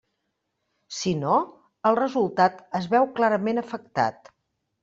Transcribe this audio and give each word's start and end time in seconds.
Si 0.99 1.13
no, 1.19 1.35
el 1.91 1.99
resultat 2.01 2.65
es 2.83 2.91
veu 2.97 3.09
clarament 3.21 3.63
afectat. 3.65 4.35